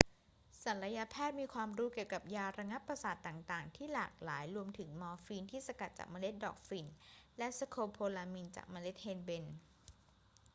[0.63, 6.85] ศัลยแพทย์มีความรู้เกี่ยวกับยาระงับประสาทต่าง ๆ ที่หลากหลาย รวมถึงมอร์ฟีนที่สกัดจากเมล็ดดอกฝิ่น
[7.37, 9.45] และสโคโพลามีนจากเมล็ดเฮนเบน